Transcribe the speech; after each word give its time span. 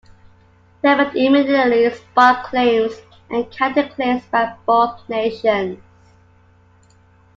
The 0.81 0.93
event 0.93 1.15
immediately 1.15 1.87
sparked 1.93 2.45
claims 2.47 2.93
and 3.29 3.51
counter-claims 3.51 4.23
by 4.31 4.55
both 4.65 5.07
nations. 5.07 5.77